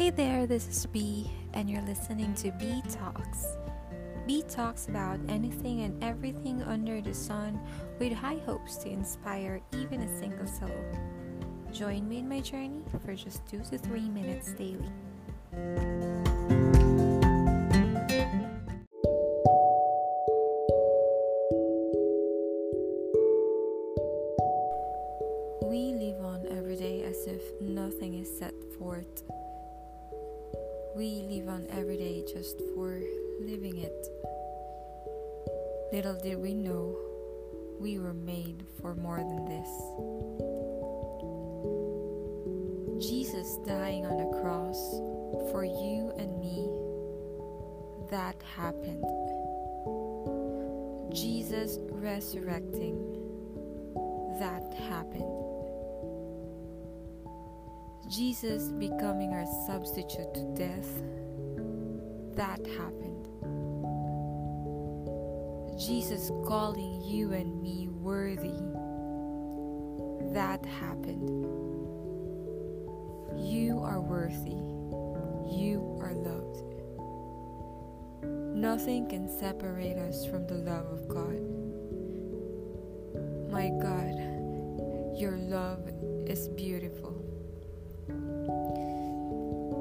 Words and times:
Hey 0.00 0.08
there, 0.08 0.46
this 0.46 0.66
is 0.66 0.86
B, 0.86 1.30
and 1.52 1.68
you're 1.68 1.82
listening 1.82 2.32
to 2.36 2.50
B 2.52 2.82
Talks. 2.88 3.58
B 4.26 4.42
talks 4.48 4.86
about 4.86 5.20
anything 5.28 5.82
and 5.82 6.02
everything 6.02 6.62
under 6.62 7.02
the 7.02 7.12
sun 7.12 7.60
with 7.98 8.14
high 8.14 8.40
hopes 8.46 8.76
to 8.76 8.88
inspire 8.88 9.60
even 9.74 10.00
a 10.00 10.18
single 10.18 10.46
soul. 10.46 10.70
Join 11.70 12.08
me 12.08 12.16
in 12.16 12.26
my 12.30 12.40
journey 12.40 12.82
for 13.04 13.14
just 13.14 13.46
two 13.46 13.60
to 13.64 13.76
three 13.76 14.08
minutes 14.08 14.52
daily. 14.52 14.88
We 25.62 25.92
live 25.92 26.24
on 26.24 26.46
every 26.50 26.76
day 26.76 27.02
as 27.02 27.26
if 27.26 27.42
nothing 27.60 28.14
is 28.14 28.38
set 28.38 28.54
forth. 28.78 29.24
We 31.00 31.22
live 31.30 31.48
on 31.48 31.66
every 31.70 31.96
day 31.96 32.22
just 32.30 32.60
for 32.74 33.00
living 33.40 33.78
it. 33.78 34.06
Little 35.94 36.20
did 36.22 36.36
we 36.36 36.52
know 36.52 36.94
we 37.78 37.98
were 37.98 38.12
made 38.12 38.66
for 38.82 38.94
more 38.94 39.16
than 39.16 39.46
this. 39.46 39.70
Jesus 43.02 43.56
dying 43.66 44.04
on 44.04 44.18
the 44.18 44.42
cross 44.42 44.76
for 45.50 45.64
you 45.64 46.12
and 46.18 46.38
me, 46.38 46.68
that 48.10 48.36
happened. 48.54 49.02
Jesus 51.14 51.78
resurrecting, 51.92 53.00
that 54.38 54.74
happened. 54.74 55.59
Jesus 58.10 58.72
becoming 58.72 59.32
our 59.32 59.46
substitute 59.68 60.34
to 60.34 60.42
death, 60.56 61.02
that 62.34 62.58
happened. 62.76 63.28
Jesus 65.78 66.32
calling 66.44 67.02
you 67.04 67.32
and 67.32 67.62
me 67.62 67.86
worthy, 67.88 68.58
that 70.34 70.66
happened. 70.66 71.30
You 73.38 73.78
are 73.78 74.00
worthy. 74.00 74.58
You 75.56 75.96
are 76.00 76.12
loved. 76.12 76.64
Nothing 78.56 79.08
can 79.08 79.28
separate 79.28 79.96
us 79.96 80.26
from 80.26 80.48
the 80.48 80.54
love 80.54 80.86
of 80.86 81.06
God. 81.06 81.40
My 83.52 83.68
God, 83.80 84.18
your 85.16 85.36
love 85.36 85.88
is 86.26 86.48
beautiful. 86.48 87.20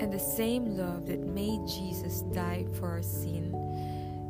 And 0.00 0.12
the 0.12 0.18
same 0.18 0.76
love 0.76 1.06
that 1.06 1.20
made 1.20 1.66
Jesus 1.66 2.22
die 2.34 2.66
for 2.74 2.88
our 2.88 3.02
sin 3.02 3.54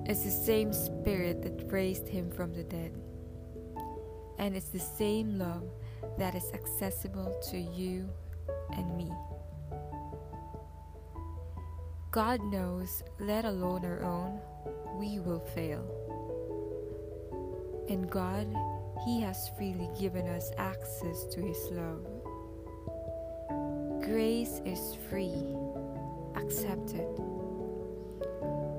is 0.09 0.23
the 0.25 0.31
same 0.31 0.73
Spirit 0.73 1.43
that 1.43 1.73
raised 1.73 2.09
him 2.09 2.31
from 2.31 2.53
the 2.53 2.65
dead. 2.65 2.93
And 4.39 4.57
it's 4.57 4.69
the 4.69 4.79
same 4.79 5.39
love 5.39 5.65
that 6.19 6.35
is 6.35 6.51
accessible 6.53 7.41
to 7.51 7.59
you 7.59 8.09
and 8.77 8.97
me. 8.97 9.11
God 12.11 12.43
knows, 12.43 13.03
let 13.21 13.47
alone 13.47 13.85
our 13.87 14.03
own, 14.03 14.39
we 14.99 15.19
will 15.19 15.41
fail. 15.41 15.83
And 17.89 18.11
God, 18.11 18.47
He 19.07 19.21
has 19.23 19.49
freely 19.57 19.89
given 19.99 20.27
us 20.29 20.51
access 20.59 21.25
to 21.33 21.41
His 21.41 21.59
love. 21.71 22.22
Grace 24.03 24.61
is 24.65 24.97
free, 25.09 25.55
accept 26.35 26.95
it. 26.95 27.17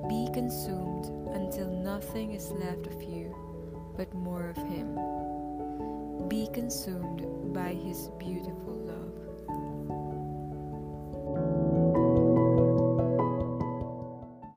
Be 0.09 0.27
consumed 0.33 1.05
until 1.33 1.69
nothing 1.69 2.33
is 2.33 2.51
left 2.51 2.87
of 2.87 3.01
you 3.01 3.33
but 3.95 4.13
more 4.13 4.49
of 4.49 4.57
Him. 4.57 4.95
Be 6.27 6.49
consumed 6.53 7.53
by 7.53 7.73
His 7.73 8.09
beautiful 8.19 8.73